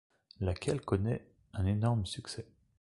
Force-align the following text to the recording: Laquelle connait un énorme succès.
Laquelle 0.39 0.81
connait 0.81 1.27
un 1.53 1.67
énorme 1.67 2.07
succès. 2.07 2.47